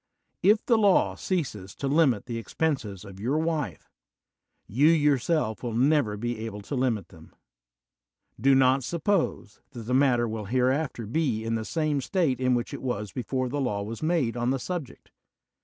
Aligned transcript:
If 0.41 0.65
the 0.65 0.79
law 0.79 1.13
ceases 1.13 1.75
to 1.75 1.87
limil 1.87 2.25
the 2.25 2.39
expenses 2.39 3.05
of 3.05 3.19
your 3.19 3.37
wife, 3.37 3.87
you 4.65 4.87
yourself 4.87 5.61
will 5.61 5.75
never 5.75 6.17
be 6.17 6.43
able 6.43 6.61
to 6.61 6.73
limit 6.73 7.09
them. 7.09 7.35
Do 8.39 8.55
not 8.55 8.83
suppose 8.83 9.61
that 9.73 9.83
the 9.83 9.93
matter 9.93 10.27
will 10.27 10.45
hereafter 10.45 11.05
be 11.05 11.43
in 11.43 11.53
the 11.53 11.63
same 11.65 12.01
state 12.01 12.39
in 12.39 12.55
which 12.55 12.73
it 12.73 12.81
was 12.81 13.11
before 13.11 13.47
the 13.47 13.61
law 13.61 13.83
was 13.83 14.01
made 14.01 14.35
on 14.35 14.49
the 14.49 14.57
subject. 14.57 15.11